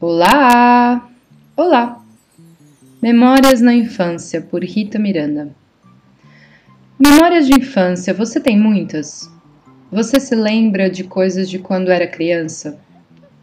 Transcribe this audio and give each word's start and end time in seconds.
Olá! 0.00 1.10
Olá! 1.56 2.00
Memórias 3.02 3.60
na 3.60 3.74
Infância, 3.74 4.40
por 4.40 4.62
Rita 4.62 4.96
Miranda. 4.96 5.48
Memórias 6.96 7.48
de 7.48 7.58
infância, 7.58 8.14
você 8.14 8.38
tem 8.38 8.56
muitas? 8.56 9.28
Você 9.90 10.20
se 10.20 10.36
lembra 10.36 10.88
de 10.88 11.02
coisas 11.02 11.50
de 11.50 11.58
quando 11.58 11.90
era 11.90 12.06
criança? 12.06 12.78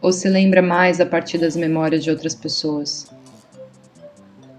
Ou 0.00 0.10
se 0.10 0.30
lembra 0.30 0.62
mais 0.62 0.98
a 0.98 1.04
partir 1.04 1.36
das 1.36 1.56
memórias 1.56 2.02
de 2.02 2.10
outras 2.10 2.34
pessoas? 2.34 3.06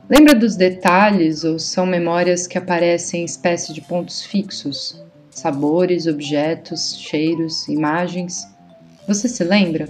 Lembra 0.07 0.35
dos 0.35 0.55
detalhes 0.55 1.43
ou 1.43 1.57
são 1.57 1.87
memórias 1.87 2.45
que 2.45 2.59
aparecem 2.59 3.23
em 3.23 3.25
espécie 3.25 3.73
de 3.73 3.81
pontos 3.81 4.21
fixos? 4.23 5.03
Sabores, 5.31 6.05
objetos, 6.05 6.95
cheiros, 6.99 7.67
imagens? 7.67 8.47
Você 9.07 9.27
se 9.27 9.43
lembra? 9.43 9.89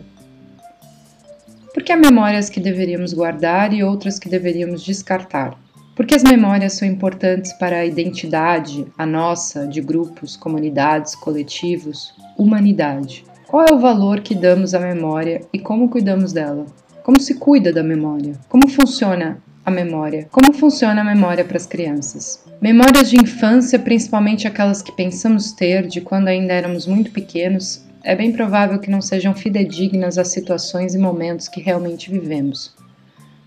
Porque 1.77 1.91
há 1.91 1.95
memórias 1.95 2.49
que 2.49 2.59
deveríamos 2.59 3.13
guardar 3.13 3.71
e 3.71 3.83
outras 3.83 4.18
que 4.18 4.27
deveríamos 4.27 4.83
descartar. 4.83 5.55
Porque 5.95 6.15
as 6.15 6.23
memórias 6.23 6.73
são 6.73 6.87
importantes 6.87 7.54
para 7.54 7.77
a 7.77 7.85
identidade, 7.85 8.87
a 8.97 9.05
nossa, 9.05 9.68
de 9.68 9.79
grupos, 9.79 10.35
comunidades, 10.35 11.13
coletivos, 11.13 12.15
humanidade. 12.35 13.23
Qual 13.45 13.63
é 13.63 13.71
o 13.71 13.79
valor 13.79 14.21
que 14.21 14.33
damos 14.33 14.73
à 14.73 14.79
memória 14.79 15.41
e 15.54 15.59
como 15.59 15.87
cuidamos 15.87 16.33
dela? 16.33 16.65
Como 17.04 17.19
se 17.19 17.35
cuida 17.35 17.71
da 17.71 17.83
memória? 17.83 18.33
Como 18.49 18.68
funciona 18.68 19.37
a 19.63 19.69
memória? 19.69 20.27
Como 20.32 20.54
funciona 20.54 21.01
a 21.01 21.15
memória 21.15 21.46
para 21.46 21.57
as 21.57 21.68
crianças? 21.68 22.43
Memórias 22.59 23.07
de 23.07 23.18
infância, 23.18 23.77
principalmente 23.77 24.47
aquelas 24.47 24.82
que 24.82 24.91
pensamos 24.93 25.51
ter 25.51 25.85
de 25.85 26.01
quando 26.01 26.27
ainda 26.27 26.54
éramos 26.54 26.87
muito 26.87 27.11
pequenos, 27.11 27.86
é 28.07 28.16
bem 28.16 28.32
provável 28.32 28.79
que 28.79 28.89
não 28.89 29.02
sejam 29.02 29.36
fidedignas 29.36 30.18
às 30.18 30.29
situações 30.29 30.96
e 30.96 30.97
momentos 30.97 31.50
que 31.50 31.60
realmente 31.60 32.09
vivemos. 32.09 32.73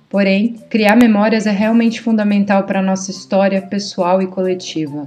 Porém, 0.06 0.56
criar 0.68 0.96
memórias 0.96 1.46
é 1.46 1.50
realmente 1.50 1.98
fundamental 1.98 2.64
para 2.64 2.80
a 2.80 2.82
nossa 2.82 3.10
história 3.10 3.62
pessoal 3.62 4.20
e 4.20 4.26
coletiva. 4.26 5.06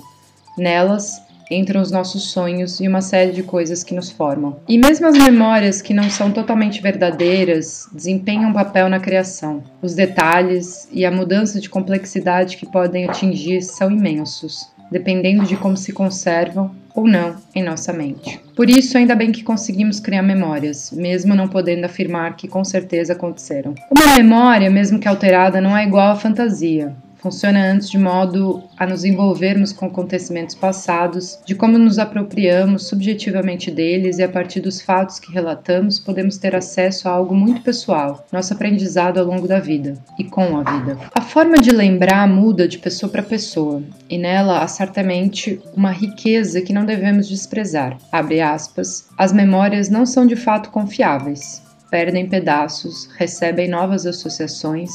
Nelas 0.57 1.21
entram 1.51 1.83
os 1.83 1.91
nossos 1.91 2.31
sonhos 2.31 2.79
e 2.79 2.87
uma 2.87 3.01
série 3.01 3.31
de 3.31 3.43
coisas 3.43 3.83
que 3.83 3.93
nos 3.93 4.09
formam. 4.09 4.57
E 4.67 4.75
mesmo 4.75 5.05
as 5.05 5.15
memórias 5.15 5.83
que 5.83 5.93
não 5.93 6.09
são 6.09 6.31
totalmente 6.31 6.81
verdadeiras 6.81 7.87
desempenham 7.93 8.49
um 8.49 8.53
papel 8.53 8.89
na 8.89 8.99
criação. 8.99 9.63
Os 9.83 9.93
detalhes 9.93 10.87
e 10.91 11.05
a 11.05 11.11
mudança 11.11 11.61
de 11.61 11.69
complexidade 11.69 12.57
que 12.57 12.65
podem 12.65 13.07
atingir 13.07 13.61
são 13.61 13.91
imensos, 13.91 14.67
dependendo 14.89 15.45
de 15.45 15.55
como 15.55 15.77
se 15.77 15.93
conservam 15.93 16.73
ou 16.95 17.07
não 17.07 17.35
em 17.55 17.63
nossa 17.63 17.91
mente. 17.91 18.39
Por 18.55 18.69
isso, 18.69 18.97
ainda 18.97 19.15
bem 19.15 19.31
que 19.31 19.43
conseguimos 19.43 19.99
criar 19.99 20.21
memórias, 20.21 20.91
mesmo 20.91 21.33
não 21.33 21.47
podendo 21.47 21.85
afirmar 21.85 22.35
que 22.35 22.47
com 22.47 22.63
certeza 22.63 23.13
aconteceram. 23.13 23.73
Uma 23.89 24.15
memória, 24.15 24.69
mesmo 24.69 24.99
que 24.99 25.07
alterada, 25.07 25.59
não 25.59 25.75
é 25.75 25.83
igual 25.83 26.11
à 26.11 26.15
fantasia 26.15 26.95
funciona 27.23 27.71
antes 27.71 27.89
de 27.89 27.97
modo 27.97 28.61
a 28.77 28.85
nos 28.85 29.05
envolvermos 29.05 29.71
com 29.71 29.85
acontecimentos 29.85 30.53
passados, 30.53 31.39
de 31.45 31.55
como 31.55 31.77
nos 31.77 31.97
apropriamos 31.97 32.89
subjetivamente 32.89 33.71
deles 33.71 34.17
e 34.19 34.23
a 34.23 34.27
partir 34.27 34.59
dos 34.59 34.81
fatos 34.81 35.19
que 35.19 35.31
relatamos 35.31 35.97
podemos 35.97 36.37
ter 36.37 36.53
acesso 36.53 37.07
a 37.07 37.11
algo 37.13 37.33
muito 37.33 37.61
pessoal, 37.61 38.27
nosso 38.29 38.51
aprendizado 38.51 39.19
ao 39.19 39.25
longo 39.25 39.47
da 39.47 39.61
vida 39.61 39.97
e 40.19 40.25
com 40.25 40.57
a 40.57 40.69
vida. 40.69 40.97
A 41.15 41.21
forma 41.21 41.55
de 41.55 41.71
lembrar 41.71 42.27
muda 42.27 42.67
de 42.67 42.77
pessoa 42.77 43.09
para 43.09 43.23
pessoa 43.23 43.81
e 44.09 44.17
nela 44.17 44.61
há 44.61 44.67
certamente 44.67 45.61
uma 45.73 45.91
riqueza 45.91 46.59
que 46.59 46.73
não 46.73 46.83
devemos 46.83 47.29
desprezar. 47.29 47.97
Abre 48.11 48.41
aspas, 48.41 49.07
as 49.17 49.31
memórias 49.31 49.87
não 49.87 50.05
são 50.05 50.27
de 50.27 50.35
fato 50.35 50.71
confiáveis. 50.71 51.63
Perdem 51.89 52.27
pedaços, 52.27 53.07
recebem 53.17 53.69
novas 53.69 54.05
associações, 54.05 54.89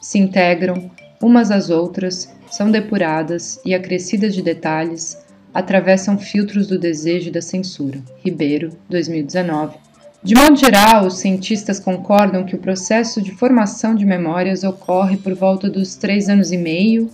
se 0.00 0.18
integram 0.18 0.88
umas 1.20 1.50
às 1.50 1.70
outras, 1.70 2.28
são 2.50 2.70
depuradas 2.70 3.60
e, 3.64 3.74
acrescidas 3.74 4.34
de 4.34 4.42
detalhes, 4.42 5.18
atravessam 5.52 6.18
filtros 6.18 6.66
do 6.66 6.78
desejo 6.78 7.28
e 7.28 7.32
da 7.32 7.40
censura. 7.40 7.98
Ribeiro, 8.24 8.70
2019. 8.88 9.76
De 10.22 10.34
modo 10.34 10.56
geral, 10.56 11.06
os 11.06 11.18
cientistas 11.18 11.78
concordam 11.78 12.44
que 12.44 12.54
o 12.54 12.58
processo 12.58 13.22
de 13.22 13.32
formação 13.32 13.94
de 13.94 14.04
memórias 14.04 14.64
ocorre 14.64 15.16
por 15.16 15.34
volta 15.34 15.70
dos 15.70 15.94
três 15.94 16.28
anos 16.28 16.50
e 16.52 16.56
meio 16.56 17.08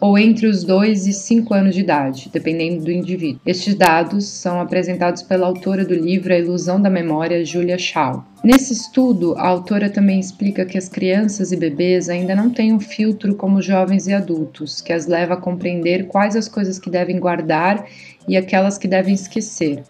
ou 0.00 0.18
entre 0.18 0.46
os 0.46 0.64
2 0.64 1.06
e 1.06 1.12
5 1.12 1.54
anos 1.54 1.74
de 1.74 1.80
idade, 1.80 2.30
dependendo 2.32 2.84
do 2.84 2.90
indivíduo. 2.90 3.40
Estes 3.46 3.74
dados 3.74 4.26
são 4.26 4.60
apresentados 4.60 5.22
pela 5.22 5.46
autora 5.46 5.84
do 5.84 5.94
livro 5.94 6.32
A 6.32 6.38
Ilusão 6.38 6.80
da 6.80 6.90
Memória, 6.90 7.44
Julia 7.44 7.78
Shaw. 7.78 8.24
Nesse 8.42 8.72
estudo, 8.72 9.34
a 9.38 9.46
autora 9.46 9.88
também 9.88 10.20
explica 10.20 10.66
que 10.66 10.76
as 10.76 10.88
crianças 10.88 11.52
e 11.52 11.56
bebês 11.56 12.08
ainda 12.08 12.34
não 12.34 12.50
têm 12.50 12.72
um 12.72 12.80
filtro 12.80 13.34
como 13.34 13.62
jovens 13.62 14.06
e 14.06 14.12
adultos, 14.12 14.82
que 14.82 14.92
as 14.92 15.06
leva 15.06 15.34
a 15.34 15.38
compreender 15.38 16.06
quais 16.08 16.36
as 16.36 16.48
coisas 16.48 16.78
que 16.78 16.90
devem 16.90 17.18
guardar 17.18 17.86
e 18.28 18.36
aquelas 18.36 18.76
que 18.76 18.86
devem 18.86 19.14
esquecer, 19.14 19.82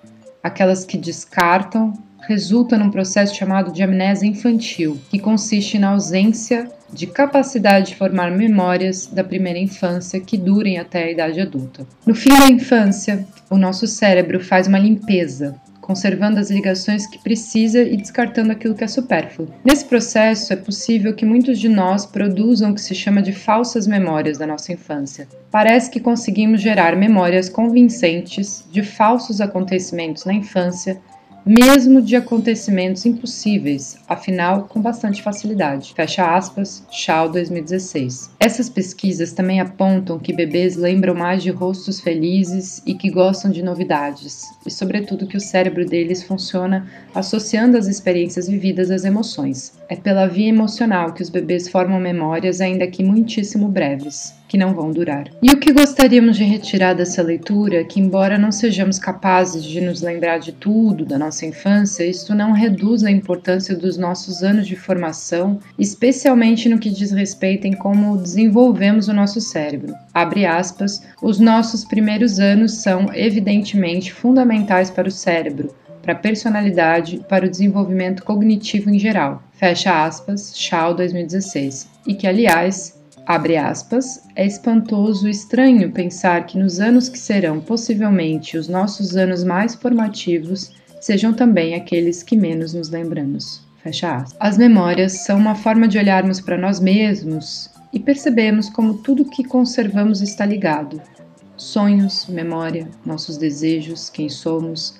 aquelas 0.43 0.85
que 0.85 0.97
descartam, 0.97 1.93
resulta 2.21 2.79
num 2.79 2.91
processo 2.91 3.35
chamado 3.35 3.73
de 3.73 3.83
amnésia 3.83 4.27
infantil, 4.27 4.99
que 5.11 5.19
consiste 5.19 5.79
na 5.79 5.91
ausência 5.91 6.71
de 6.95 7.07
capacidade 7.07 7.89
de 7.89 7.97
formar 7.97 8.31
memórias 8.31 9.07
da 9.07 9.25
primeira 9.25 9.59
infância 9.59 10.21
que 10.21 10.39
durem 10.39 10.79
até 10.79 11.05
a 11.05 11.11
idade 11.11 11.41
adulta. 11.41 11.87
No 12.07 12.15
fim 12.15 12.39
da 12.39 12.47
infância, 12.47 13.27
o 13.51 13.59
nosso 13.59 13.87
cérebro 13.87 14.39
faz 14.39 14.69
uma 14.69 14.79
limpeza, 14.79 15.57
conservando 15.81 16.41
as 16.41 16.51
ligações 16.51 17.07
que 17.07 17.19
precisa 17.19 17.83
e 17.83 17.97
descartando 17.97 18.53
aquilo 18.53 18.75
que 18.75 18.85
é 18.85 18.89
supérfluo. 18.89 19.53
Nesse 19.63 19.85
processo, 19.85 20.53
é 20.53 20.57
possível 20.57 21.15
que 21.15 21.27
muitos 21.27 21.59
de 21.59 21.69
nós 21.69 22.07
produzam 22.07 22.71
o 22.71 22.75
que 22.75 22.81
se 22.81 22.95
chama 22.95 23.21
de 23.21 23.33
falsas 23.33 23.87
memórias 23.87 24.39
da 24.39 24.47
nossa 24.47 24.73
infância. 24.73 25.29
Parece 25.51 25.91
que 25.91 26.01
conseguimos 26.01 26.63
gerar 26.63 26.97
memórias 26.97 27.51
convincentes 27.51 28.65
de 28.71 28.83
falsos 28.83 29.41
acontecimentos 29.41 30.25
na 30.25 30.33
infância 30.33 30.99
mesmo 31.45 32.01
de 32.01 32.17
acontecimentos 32.17 33.05
impossíveis, 33.05 33.99
afinal, 34.09 34.63
com 34.63 34.81
bastante 34.81 35.23
facilidade. 35.23 35.93
Fecha 35.95 36.35
aspas, 36.35 36.83
Shaw 36.91 37.31
2016. 37.31 38.31
Essas 38.41 38.71
pesquisas 38.71 39.33
também 39.33 39.61
apontam 39.61 40.19
que 40.19 40.33
bebês 40.33 40.77
lembram 40.77 41.15
mais 41.15 41.43
de 41.43 41.51
rostos 41.51 42.01
felizes 42.01 42.83
e 42.87 42.95
que 42.95 43.11
gostam 43.11 43.51
de 43.51 43.63
novidades, 43.63 44.45
e 44.65 44.71
sobretudo 44.71 45.27
que 45.27 45.37
o 45.37 45.41
cérebro 45.41 45.85
deles 45.85 46.23
funciona 46.23 46.87
associando 47.15 47.77
as 47.77 47.87
experiências 47.87 48.49
vividas 48.49 48.91
às 48.91 49.05
emoções. 49.05 49.75
É 49.89 49.97
pela 49.97 50.27
via 50.27 50.49
emocional 50.49 51.13
que 51.13 51.23
os 51.23 51.29
bebês 51.29 51.69
formam 51.69 52.01
memórias, 52.01 52.61
ainda 52.61 52.87
que 52.87 53.05
muitíssimo 53.05 53.69
breves 53.69 54.35
que 54.55 54.59
não 54.59 54.73
vão 54.73 54.93
durar. 54.93 55.29
E 55.43 55.51
o 55.51 55.59
que 55.59 55.73
gostaríamos 55.73 56.37
de 56.37 56.45
retirar 56.45 56.95
dessa 56.95 57.21
leitura 57.21 57.81
é 57.81 57.85
que, 57.85 57.99
embora 57.99 58.39
não 58.39 58.53
sejamos 58.53 59.01
capazes 59.01 59.65
de 59.65 59.81
nos 59.81 60.01
lembrar 60.01 60.39
de 60.39 60.53
tudo 60.53 61.05
da 61.05 61.19
nossa 61.19 61.34
infância, 61.43 62.05
isto 62.05 62.35
não 62.35 62.53
reduz 62.53 63.03
a 63.03 63.11
importância 63.11 63.75
dos 63.75 63.97
nossos 63.97 64.43
anos 64.43 64.67
de 64.67 64.77
formação, 64.77 65.59
especialmente 65.79 66.69
no 66.69 66.79
que 66.79 66.91
diz 66.91 67.11
respeito 67.11 67.67
em 67.67 67.73
como 67.73 68.19
desenvolvemos 68.19 69.09
o 69.09 69.15
nosso 69.15 69.41
cérebro. 69.41 69.95
Abre 70.13 70.45
aspas, 70.45 71.03
os 71.23 71.41
nossos 71.41 71.85
primeiros 71.85 72.39
anos 72.39 72.83
são 72.83 73.07
evidentemente 73.15 74.13
fundamentais 74.13 74.91
para 74.91 75.09
o 75.09 75.11
cérebro, 75.11 75.75
para 76.03 76.13
a 76.13 76.17
personalidade, 76.17 77.25
para 77.27 77.47
o 77.47 77.51
desenvolvimento 77.51 78.23
cognitivo 78.23 78.91
em 78.91 78.99
geral. 78.99 79.43
Fecha 79.53 80.05
aspas, 80.05 80.53
Shaw 80.55 80.95
2016. 80.95 81.89
E 82.07 82.13
que, 82.13 82.27
aliás, 82.27 82.95
Abre 83.27 83.57
aspas, 83.57 84.23
é 84.37 84.45
espantoso 84.45 85.27
e 85.27 85.31
estranho 85.31 85.91
pensar 85.91 86.45
que 86.45 86.59
nos 86.59 86.79
anos 86.79 87.09
que 87.09 87.19
serão 87.19 87.59
possivelmente 87.59 88.59
os 88.59 88.69
nossos 88.69 89.17
anos 89.17 89.43
mais 89.43 89.75
formativos 89.75 90.73
sejam 91.05 91.35
também 91.35 91.75
aqueles 91.75 92.23
que 92.23 92.35
menos 92.35 92.73
nos 92.73 92.89
lembramos. 92.89 93.61
Fecha 93.83 94.17
aspas. 94.17 94.37
As 94.41 94.57
memórias 94.57 95.13
são 95.27 95.37
uma 95.37 95.55
forma 95.55 95.87
de 95.87 95.99
olharmos 95.99 96.41
para 96.41 96.57
nós 96.57 96.81
mesmos 96.81 97.69
e 97.93 98.01
percebemos 98.01 98.71
como 98.71 98.95
tudo 98.95 99.29
que 99.29 99.45
conservamos 99.45 100.23
está 100.23 100.47
ligado. 100.47 101.03
Sonhos, 101.59 102.25
memória, 102.27 102.89
nossos 103.05 103.37
desejos, 103.37 104.09
quem 104.09 104.31
somos, 104.31 104.99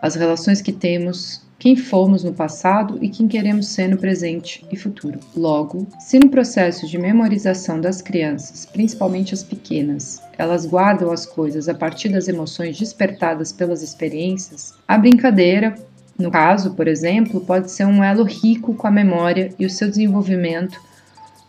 as 0.00 0.14
relações 0.14 0.62
que 0.62 0.72
temos, 0.72 1.42
quem 1.58 1.76
fomos 1.76 2.24
no 2.24 2.32
passado 2.32 2.98
e 3.02 3.08
quem 3.10 3.28
queremos 3.28 3.68
ser 3.68 3.86
no 3.88 3.98
presente 3.98 4.64
e 4.72 4.76
futuro. 4.76 5.20
Logo, 5.36 5.86
se 5.98 6.18
no 6.18 6.30
processo 6.30 6.86
de 6.86 6.96
memorização 6.96 7.78
das 7.78 8.00
crianças, 8.00 8.64
principalmente 8.64 9.34
as 9.34 9.42
pequenas, 9.42 10.22
elas 10.38 10.64
guardam 10.64 11.12
as 11.12 11.26
coisas 11.26 11.68
a 11.68 11.74
partir 11.74 12.08
das 12.08 12.28
emoções 12.28 12.78
despertadas 12.78 13.52
pelas 13.52 13.82
experiências, 13.82 14.72
a 14.88 14.96
brincadeira, 14.96 15.74
no 16.18 16.30
caso, 16.30 16.74
por 16.74 16.88
exemplo, 16.88 17.42
pode 17.42 17.70
ser 17.70 17.84
um 17.84 18.02
elo 18.02 18.24
rico 18.24 18.74
com 18.74 18.86
a 18.86 18.90
memória 18.90 19.50
e 19.58 19.66
o 19.66 19.70
seu 19.70 19.88
desenvolvimento, 19.88 20.80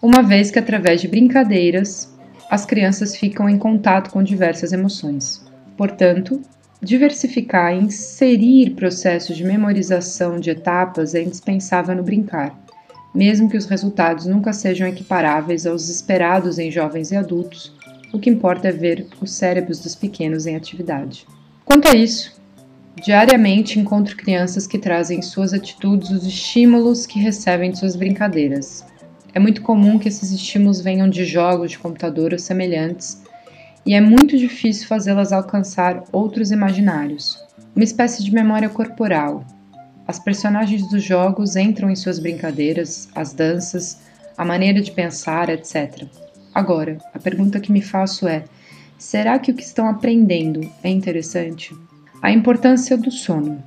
uma 0.02 0.22
vez 0.22 0.52
que 0.52 0.60
através 0.60 1.00
de 1.00 1.08
brincadeiras 1.08 2.14
as 2.50 2.66
crianças 2.66 3.16
ficam 3.16 3.48
em 3.48 3.58
contato 3.58 4.10
com 4.10 4.22
diversas 4.22 4.74
emoções. 4.74 5.42
Portanto, 5.78 6.42
Diversificar 6.84 7.76
e 7.76 7.78
inserir 7.78 8.72
processos 8.72 9.38
de 9.38 9.44
memorização 9.44 10.40
de 10.40 10.50
etapas 10.50 11.14
é 11.14 11.22
indispensável 11.22 11.96
no 11.96 12.02
brincar, 12.02 12.60
mesmo 13.14 13.48
que 13.48 13.56
os 13.56 13.68
resultados 13.68 14.26
nunca 14.26 14.52
sejam 14.52 14.88
equiparáveis 14.88 15.68
aos 15.68 15.90
esperados 15.90 16.58
em 16.58 16.72
jovens 16.72 17.12
e 17.12 17.16
adultos, 17.16 17.72
o 18.12 18.18
que 18.18 18.32
importa 18.32 18.70
é 18.70 18.72
ver 18.72 19.06
os 19.22 19.32
cérebros 19.32 19.78
dos 19.80 19.94
pequenos 19.94 20.48
em 20.48 20.56
atividade. 20.56 21.28
Quanto 21.64 21.88
a 21.88 21.94
isso, 21.94 22.42
diariamente 23.06 23.80
encontro 23.80 24.18
crianças 24.18 24.66
que 24.66 24.80
trazem 24.80 25.20
em 25.20 25.22
suas 25.22 25.54
atitudes 25.54 26.10
os 26.10 26.26
estímulos 26.26 27.06
que 27.06 27.20
recebem 27.20 27.70
de 27.70 27.78
suas 27.78 27.96
brincadeiras. 27.96 28.84
É 29.36 29.40
muito 29.40 29.62
comum 29.62 30.00
que 30.00 30.08
esses 30.08 30.32
estímulos 30.32 30.82
venham 30.82 31.08
de 31.08 31.26
jogos 31.26 31.70
de 31.70 31.78
computador 31.78 32.34
ou 32.34 32.40
semelhantes, 32.40 33.22
e 33.86 33.94
é 33.94 34.02
muito 34.02 34.38
difícil 34.38 34.88
fazê-las 34.88 35.32
alcançar 35.32 36.04
outros 36.12 36.52
imaginários. 36.52 37.38
Uma 37.76 37.84
espécie 37.84 38.24
de 38.24 38.34
memória 38.34 38.70
corporal. 38.70 39.46
As 40.08 40.20
personagens 40.20 40.88
dos 40.90 41.04
jogos 41.04 41.56
entram 41.56 41.90
em 41.90 41.96
suas 41.96 42.20
brincadeiras, 42.20 43.10
as 43.16 43.34
danças, 43.34 44.00
a 44.38 44.46
maneira 44.46 44.82
de 44.82 44.92
pensar, 44.92 45.50
etc. 45.50 46.04
Agora, 46.54 46.98
a 47.14 47.20
pergunta 47.20 47.60
que 47.60 47.72
me 47.72 47.82
faço 47.82 48.28
é: 48.28 48.44
será 48.98 49.40
que 49.40 49.52
o 49.52 49.56
que 49.56 49.64
estão 49.64 49.88
aprendendo 49.88 50.70
é 50.84 50.90
interessante? 50.90 51.74
A 52.22 52.32
importância 52.32 52.98
do 52.98 53.10
sono. 53.10 53.64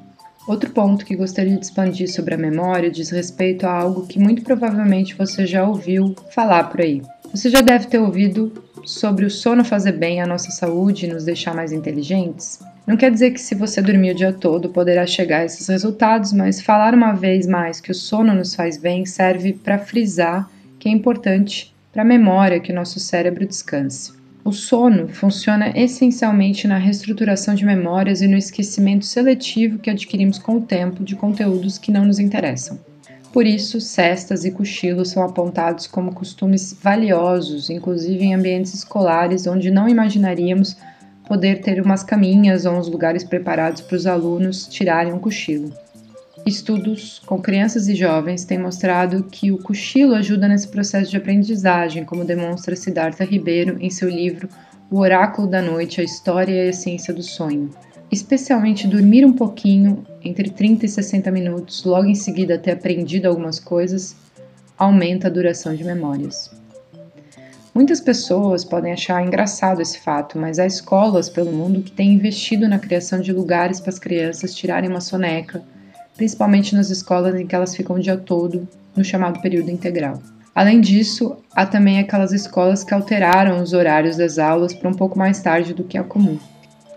Outro 0.47 0.71
ponto 0.71 1.07
que 1.07 1.17
gostaria 1.17 1.57
de 1.57 1.65
expandir 1.65 2.13
sobre 2.13 2.35
a 2.35 2.39
memória 2.39 2.91
diz 2.91 3.09
respeito 3.09 3.67
a 3.67 3.73
algo 3.73 4.07
que 4.07 4.19
muito 4.19 4.43
provavelmente 4.43 5.15
você 5.15 5.47
já 5.47 5.67
ouviu 5.67 6.15
falar 6.31 6.65
por 6.65 6.83
aí. 6.83 7.03
Você 7.33 7.49
já 7.49 7.63
deve 7.63 7.87
ter 7.87 7.99
ouvido 7.99 8.53
sobre 8.87 9.25
o 9.25 9.31
sono 9.31 9.65
fazer 9.65 9.93
bem 9.93 10.21
à 10.21 10.27
nossa 10.27 10.51
saúde 10.51 11.07
e 11.07 11.09
nos 11.09 11.25
deixar 11.25 11.55
mais 11.55 11.73
inteligentes? 11.73 12.61
Não 12.87 12.97
quer 12.97 13.11
dizer 13.11 13.31
que 13.31 13.41
se 13.41 13.55
você 13.55 13.81
dormir 13.81 14.13
o 14.13 14.15
dia 14.15 14.33
todo 14.33 14.69
poderá 14.69 15.07
chegar 15.07 15.39
a 15.39 15.45
esses 15.45 15.67
resultados, 15.69 16.33
mas 16.33 16.61
falar 16.61 16.95
uma 16.95 17.13
vez 17.13 17.47
mais 17.47 17.81
que 17.81 17.91
o 17.91 17.95
sono 17.95 18.35
nos 18.35 18.55
faz 18.55 18.77
bem 18.77 19.07
serve 19.07 19.55
para 19.55 19.79
frisar 19.79 20.51
que 20.79 20.89
é 20.89 20.93
importante 20.93 21.75
para 21.93 22.03
a 22.03 22.05
memória 22.05 22.61
que 22.61 22.73
o 22.73 22.75
nosso 22.75 23.01
cérebro 23.01 23.47
descanse. 23.47 24.13
O 24.45 24.53
sono 24.53 25.09
funciona 25.09 25.73
essencialmente 25.75 26.69
na 26.69 26.77
reestruturação 26.77 27.55
de 27.55 27.65
memórias 27.65 28.21
e 28.21 28.29
no 28.29 28.37
esquecimento 28.37 29.07
seletivo 29.07 29.79
que 29.79 29.89
adquirimos 29.89 30.39
com 30.39 30.57
o 30.57 30.61
tempo 30.61 31.03
de 31.03 31.17
conteúdos 31.17 31.79
que 31.79 31.91
não 31.91 32.05
nos 32.05 32.19
interessam. 32.19 32.79
Por 33.35 33.49
isso, 33.49 33.81
cestas 33.81 34.45
e 34.45 34.53
cochilos 34.53 35.09
são 35.11 35.21
apontados 35.21 35.89
como 35.89 36.15
costumes 36.15 36.73
valiosos, 36.81 37.69
inclusive 37.69 38.25
em 38.25 38.33
ambientes 38.33 38.73
escolares 38.73 39.45
onde 39.49 39.73
não 39.73 39.89
imaginaríamos 39.89 40.77
poder 41.27 41.61
ter 41.61 41.83
umas 41.83 42.05
caminhas 42.05 42.65
ou 42.65 42.75
uns 42.75 42.87
lugares 42.87 43.25
preparados 43.25 43.81
para 43.81 43.97
os 43.97 44.07
alunos 44.07 44.69
tirarem 44.69 45.13
um 45.13 45.19
cochilo. 45.19 45.73
Estudos 46.47 47.19
com 47.27 47.43
crianças 47.43 47.89
e 47.89 47.97
jovens 47.97 48.45
têm 48.45 48.57
mostrado 48.57 49.25
que 49.25 49.51
o 49.51 49.59
cochilo 49.59 50.15
ajuda 50.15 50.47
nesse 50.47 50.69
processo 50.69 51.11
de 51.11 51.17
aprendizagem, 51.17 52.05
como 52.05 52.25
demonstra 52.25 52.77
Siddhartha 52.77 53.25
Ribeiro 53.25 53.79
em 53.81 53.91
seu 53.91 54.09
livro 54.09 54.49
O 54.89 55.01
Oráculo 55.01 55.49
da 55.49 55.61
Noite: 55.61 56.01
A 56.01 56.05
História 56.05 56.53
e 56.53 56.61
a 56.61 56.67
Essência 56.67 57.13
do 57.13 57.23
Sonho. 57.25 57.69
Especialmente 58.15 58.87
dormir 58.87 59.27
um 59.27 59.33
pouquinho, 59.33 60.07
entre 60.23 60.49
30 60.49 60.87
e 60.87 60.89
60 60.89 61.31
minutos, 61.31 61.85
logo 61.85 62.07
em 62.07 62.15
seguida 62.15 62.57
ter 62.57 62.71
aprendido 62.71 63.27
algumas 63.27 63.59
coisas, 63.59 64.15
aumenta 64.79 65.27
a 65.27 65.31
duração 65.31 65.75
de 65.75 65.83
memórias. 65.83 66.51
Muitas 67.75 68.01
pessoas 68.01 68.65
podem 68.65 68.93
achar 68.93 69.21
engraçado 69.27 69.83
esse 69.83 69.99
fato, 69.99 70.39
mas 70.39 70.61
há 70.61 70.67
escolas 70.67 71.29
pelo 71.29 71.53
mundo 71.53 71.83
que 71.83 71.91
têm 71.91 72.13
investido 72.13 72.69
na 72.69 72.79
criação 72.79 73.21
de 73.21 73.33
lugares 73.33 73.81
para 73.81 73.91
as 73.91 73.99
crianças 73.99 74.55
tirarem 74.55 74.89
uma 74.89 75.01
soneca 75.01 75.61
principalmente 76.17 76.75
nas 76.75 76.91
escolas 76.91 77.35
em 77.35 77.47
que 77.47 77.55
elas 77.55 77.75
ficam 77.75 77.97
o 77.97 78.01
dia 78.01 78.17
todo 78.17 78.69
no 78.97 79.05
chamado 79.05 79.41
período 79.41 79.71
integral. 79.71 80.23
Além 80.55 80.81
disso, 80.81 81.37
há 81.53 81.67
também 81.67 81.99
aquelas 81.99 82.33
escolas 82.33 82.85
que 82.85 82.95
alteraram 82.95 83.61
os 83.61 83.73
horários 83.73 84.17
das 84.17 84.39
aulas 84.39 84.73
para 84.73 84.89
um 84.89 84.95
pouco 84.95 85.19
mais 85.19 85.41
tarde 85.41 85.75
do 85.75 85.83
que 85.83 85.99
é 85.99 86.03
comum. 86.03 86.39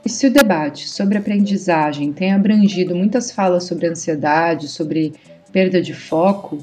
E 0.08 0.10
se 0.10 0.26
o 0.26 0.32
debate 0.32 0.88
sobre 0.88 1.18
aprendizagem 1.18 2.14
tem 2.14 2.32
abrangido 2.32 2.96
muitas 2.96 3.30
falas 3.30 3.66
sobre 3.66 3.88
ansiedade, 3.88 4.70
sobre 4.70 5.14
perda 5.52 5.82
de 5.82 5.94
foco, 5.94 6.60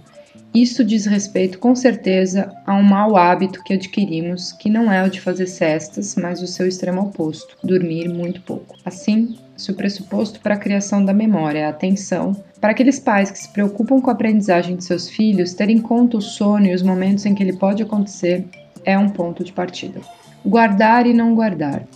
isso 0.54 0.82
diz 0.82 1.04
respeito 1.04 1.58
com 1.58 1.76
certeza 1.76 2.50
a 2.64 2.74
um 2.74 2.82
mau 2.82 3.18
hábito 3.18 3.62
que 3.62 3.74
adquirimos, 3.74 4.50
que 4.52 4.70
não 4.70 4.90
é 4.90 5.04
o 5.04 5.10
de 5.10 5.20
fazer 5.20 5.46
cestas, 5.46 6.16
mas 6.16 6.40
o 6.40 6.46
seu 6.46 6.66
extremo 6.66 7.02
oposto, 7.02 7.58
dormir 7.62 8.08
muito 8.08 8.40
pouco. 8.40 8.78
Assim, 8.82 9.36
se 9.58 9.70
o 9.70 9.74
pressuposto 9.74 10.40
para 10.40 10.54
a 10.54 10.58
criação 10.58 11.04
da 11.04 11.12
memória 11.12 11.58
é 11.58 11.66
a 11.66 11.68
atenção, 11.68 12.34
para 12.62 12.70
aqueles 12.70 12.98
pais 12.98 13.30
que 13.30 13.38
se 13.38 13.52
preocupam 13.52 14.00
com 14.00 14.08
a 14.08 14.14
aprendizagem 14.14 14.74
de 14.74 14.84
seus 14.84 15.06
filhos, 15.06 15.52
ter 15.52 15.68
em 15.68 15.82
conta 15.82 16.16
o 16.16 16.22
sono 16.22 16.64
e 16.64 16.74
os 16.74 16.82
momentos 16.82 17.26
em 17.26 17.34
que 17.34 17.42
ele 17.42 17.58
pode 17.58 17.82
acontecer 17.82 18.46
é 18.86 18.98
um 18.98 19.10
ponto 19.10 19.44
de 19.44 19.52
partida. 19.52 20.00
Guardar 20.46 21.06
e 21.06 21.12
não 21.12 21.34
guardar. 21.34 21.86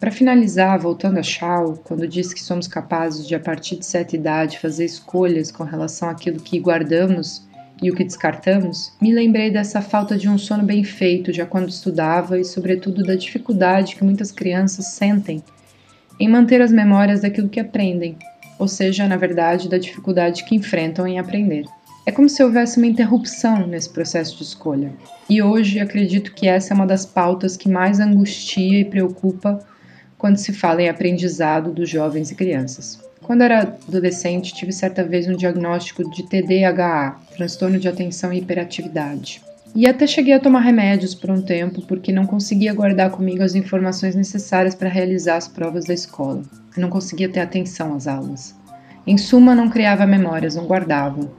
Para 0.00 0.10
finalizar, 0.10 0.78
voltando 0.78 1.18
a 1.18 1.22
Shaw, 1.22 1.76
quando 1.84 2.06
diz 2.06 2.34
que 2.34 2.42
somos 2.42 2.66
capazes 2.66 3.26
de, 3.26 3.34
a 3.34 3.40
partir 3.40 3.76
de 3.76 3.86
certa 3.86 4.16
idade, 4.16 4.58
fazer 4.58 4.84
escolhas 4.84 5.50
com 5.50 5.64
relação 5.64 6.08
àquilo 6.08 6.40
que 6.40 6.58
guardamos 6.58 7.42
e 7.82 7.90
o 7.90 7.94
que 7.94 8.04
descartamos, 8.04 8.92
me 9.00 9.12
lembrei 9.12 9.50
dessa 9.50 9.80
falta 9.80 10.16
de 10.16 10.28
um 10.28 10.38
sono 10.38 10.62
bem 10.62 10.84
feito 10.84 11.32
já 11.32 11.46
quando 11.46 11.68
estudava 11.68 12.38
e, 12.38 12.44
sobretudo, 12.44 13.02
da 13.02 13.14
dificuldade 13.14 13.96
que 13.96 14.04
muitas 14.04 14.30
crianças 14.30 14.86
sentem 14.86 15.42
em 16.18 16.28
manter 16.28 16.60
as 16.60 16.70
memórias 16.70 17.20
daquilo 17.20 17.48
que 17.48 17.60
aprendem, 17.60 18.16
ou 18.58 18.68
seja, 18.68 19.08
na 19.08 19.16
verdade, 19.16 19.68
da 19.68 19.78
dificuldade 19.78 20.44
que 20.44 20.54
enfrentam 20.54 21.06
em 21.06 21.18
aprender. 21.18 21.64
É 22.06 22.12
como 22.12 22.28
se 22.28 22.44
houvesse 22.44 22.76
uma 22.76 22.86
interrupção 22.86 23.66
nesse 23.66 23.88
processo 23.88 24.36
de 24.36 24.42
escolha. 24.42 24.92
E 25.28 25.42
hoje 25.42 25.80
acredito 25.80 26.34
que 26.34 26.46
essa 26.46 26.72
é 26.72 26.74
uma 26.74 26.86
das 26.86 27.06
pautas 27.06 27.56
que 27.56 27.68
mais 27.68 27.98
angustia 27.98 28.80
e 28.80 28.84
preocupa 28.84 29.58
quando 30.24 30.38
se 30.38 30.54
fala 30.54 30.80
em 30.80 30.88
aprendizado 30.88 31.70
dos 31.70 31.90
jovens 31.90 32.30
e 32.30 32.34
crianças. 32.34 32.98
Quando 33.20 33.42
era 33.42 33.76
adolescente, 33.86 34.54
tive 34.54 34.72
certa 34.72 35.04
vez 35.04 35.28
um 35.28 35.36
diagnóstico 35.36 36.02
de 36.10 36.26
TDAH, 36.26 37.20
transtorno 37.36 37.78
de 37.78 37.88
atenção 37.88 38.32
e 38.32 38.38
hiperatividade. 38.38 39.42
E 39.74 39.86
até 39.86 40.06
cheguei 40.06 40.32
a 40.32 40.40
tomar 40.40 40.60
remédios 40.60 41.14
por 41.14 41.30
um 41.30 41.42
tempo 41.42 41.82
porque 41.82 42.10
não 42.10 42.24
conseguia 42.24 42.72
guardar 42.72 43.10
comigo 43.10 43.42
as 43.42 43.54
informações 43.54 44.14
necessárias 44.14 44.74
para 44.74 44.88
realizar 44.88 45.36
as 45.36 45.46
provas 45.46 45.84
da 45.84 45.92
escola. 45.92 46.40
Não 46.74 46.88
conseguia 46.88 47.28
ter 47.28 47.40
atenção 47.40 47.94
às 47.94 48.06
aulas. 48.06 48.54
Em 49.06 49.18
suma, 49.18 49.54
não 49.54 49.68
criava 49.68 50.06
memórias, 50.06 50.56
não 50.56 50.64
guardava. 50.64 51.30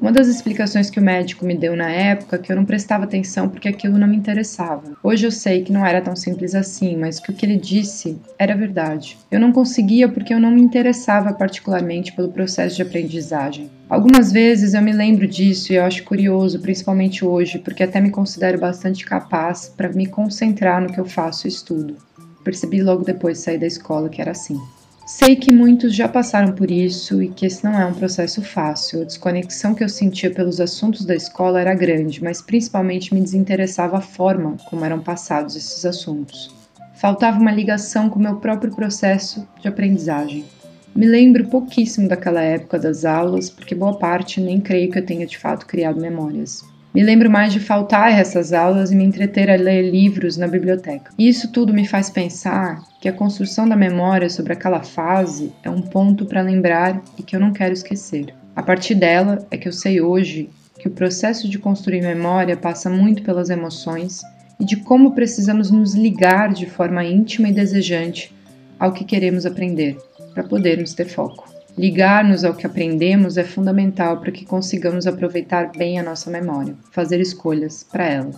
Uma 0.00 0.12
das 0.12 0.28
explicações 0.28 0.90
que 0.90 1.00
o 1.00 1.02
médico 1.02 1.44
me 1.44 1.56
deu 1.56 1.74
na 1.74 1.90
época 1.90 2.36
é 2.36 2.38
que 2.38 2.52
eu 2.52 2.56
não 2.56 2.66
prestava 2.66 3.04
atenção 3.04 3.48
porque 3.48 3.66
aquilo 3.66 3.98
não 3.98 4.06
me 4.06 4.16
interessava. 4.16 4.92
Hoje 5.02 5.26
eu 5.26 5.32
sei 5.32 5.62
que 5.62 5.72
não 5.72 5.86
era 5.86 6.02
tão 6.02 6.14
simples 6.14 6.54
assim, 6.54 6.96
mas 6.96 7.18
que 7.18 7.30
o 7.30 7.34
que 7.34 7.46
ele 7.46 7.56
disse 7.56 8.18
era 8.38 8.54
verdade. 8.54 9.16
Eu 9.30 9.40
não 9.40 9.52
conseguia 9.52 10.06
porque 10.06 10.34
eu 10.34 10.38
não 10.38 10.50
me 10.50 10.60
interessava 10.60 11.32
particularmente 11.32 12.12
pelo 12.12 12.30
processo 12.30 12.76
de 12.76 12.82
aprendizagem. 12.82 13.70
Algumas 13.88 14.30
vezes 14.30 14.74
eu 14.74 14.82
me 14.82 14.92
lembro 14.92 15.26
disso 15.26 15.72
e 15.72 15.76
eu 15.76 15.84
acho 15.84 16.04
curioso, 16.04 16.60
principalmente 16.60 17.24
hoje, 17.24 17.58
porque 17.58 17.82
até 17.82 17.98
me 18.00 18.10
considero 18.10 18.60
bastante 18.60 19.04
capaz 19.04 19.72
para 19.74 19.88
me 19.88 20.06
concentrar 20.06 20.82
no 20.82 20.92
que 20.92 21.00
eu 21.00 21.06
faço 21.06 21.46
e 21.46 21.48
estudo. 21.48 21.96
Percebi 22.44 22.82
logo 22.82 23.02
depois 23.02 23.38
de 23.38 23.44
sair 23.44 23.58
da 23.58 23.66
escola 23.66 24.10
que 24.10 24.20
era 24.20 24.32
assim. 24.32 24.60
Sei 25.06 25.36
que 25.36 25.52
muitos 25.52 25.94
já 25.94 26.08
passaram 26.08 26.52
por 26.52 26.68
isso 26.68 27.22
e 27.22 27.28
que 27.28 27.46
esse 27.46 27.62
não 27.62 27.80
é 27.80 27.86
um 27.86 27.94
processo 27.94 28.42
fácil. 28.42 29.02
A 29.02 29.04
desconexão 29.04 29.72
que 29.72 29.84
eu 29.84 29.88
sentia 29.88 30.32
pelos 30.32 30.60
assuntos 30.60 31.04
da 31.04 31.14
escola 31.14 31.60
era 31.60 31.72
grande, 31.76 32.20
mas 32.24 32.42
principalmente 32.42 33.14
me 33.14 33.20
desinteressava 33.20 33.98
a 33.98 34.00
forma 34.00 34.56
como 34.68 34.84
eram 34.84 34.98
passados 34.98 35.54
esses 35.54 35.86
assuntos. 35.86 36.52
Faltava 36.96 37.38
uma 37.38 37.52
ligação 37.52 38.10
com 38.10 38.18
o 38.18 38.22
meu 38.22 38.36
próprio 38.38 38.74
processo 38.74 39.46
de 39.60 39.68
aprendizagem. 39.68 40.44
Me 40.92 41.06
lembro 41.06 41.46
pouquíssimo 41.46 42.08
daquela 42.08 42.42
época 42.42 42.76
das 42.76 43.04
aulas, 43.04 43.48
porque 43.48 43.76
boa 43.76 43.96
parte 43.96 44.40
nem 44.40 44.60
creio 44.60 44.90
que 44.90 44.98
eu 44.98 45.06
tenha 45.06 45.24
de 45.24 45.38
fato 45.38 45.66
criado 45.66 46.00
memórias. 46.00 46.64
Me 46.94 47.02
lembro 47.02 47.30
mais 47.30 47.52
de 47.52 47.60
faltar 47.60 48.08
a 48.08 48.10
essas 48.10 48.52
aulas 48.52 48.90
e 48.90 48.96
me 48.96 49.04
entreter 49.04 49.50
a 49.50 49.56
ler 49.56 49.90
livros 49.90 50.36
na 50.36 50.46
biblioteca. 50.46 51.12
E 51.18 51.28
isso 51.28 51.52
tudo 51.52 51.74
me 51.74 51.86
faz 51.86 52.08
pensar 52.08 52.82
que 53.00 53.08
a 53.08 53.12
construção 53.12 53.68
da 53.68 53.76
memória 53.76 54.30
sobre 54.30 54.54
aquela 54.54 54.82
fase 54.82 55.52
é 55.62 55.68
um 55.68 55.82
ponto 55.82 56.24
para 56.24 56.40
lembrar 56.40 57.02
e 57.18 57.22
que 57.22 57.36
eu 57.36 57.40
não 57.40 57.52
quero 57.52 57.74
esquecer. 57.74 58.34
A 58.54 58.62
partir 58.62 58.94
dela 58.94 59.46
é 59.50 59.58
que 59.58 59.68
eu 59.68 59.72
sei 59.72 60.00
hoje 60.00 60.48
que 60.78 60.88
o 60.88 60.90
processo 60.90 61.48
de 61.48 61.58
construir 61.58 62.00
memória 62.00 62.56
passa 62.56 62.88
muito 62.88 63.22
pelas 63.22 63.50
emoções 63.50 64.22
e 64.58 64.64
de 64.64 64.76
como 64.76 65.14
precisamos 65.14 65.70
nos 65.70 65.94
ligar 65.94 66.52
de 66.52 66.66
forma 66.66 67.04
íntima 67.04 67.48
e 67.48 67.52
desejante 67.52 68.34
ao 68.78 68.92
que 68.92 69.04
queremos 69.04 69.44
aprender 69.44 69.98
para 70.32 70.44
podermos 70.44 70.94
ter 70.94 71.06
foco. 71.06 71.48
Ligar-nos 71.76 72.42
ao 72.42 72.54
que 72.54 72.66
aprendemos 72.66 73.36
é 73.36 73.44
fundamental 73.44 74.18
para 74.18 74.32
que 74.32 74.46
consigamos 74.46 75.06
aproveitar 75.06 75.72
bem 75.72 75.98
a 75.98 76.02
nossa 76.02 76.30
memória, 76.30 76.74
fazer 76.90 77.20
escolhas 77.20 77.82
para 77.82 78.06
ela. 78.06 78.30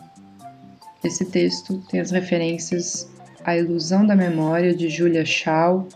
Esse 1.04 1.24
texto 1.24 1.80
tem 1.88 2.00
as 2.00 2.10
referências 2.10 3.08
A 3.44 3.56
Ilusão 3.56 4.04
da 4.04 4.16
Memória 4.16 4.74
de 4.74 4.88
Julia 4.88 5.24
Shaw 5.24 5.86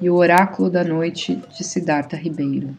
e 0.00 0.08
O 0.08 0.14
Oráculo 0.14 0.70
da 0.70 0.82
Noite 0.82 1.38
de 1.54 1.62
Siddhartha 1.62 2.16
Ribeiro. 2.16 2.74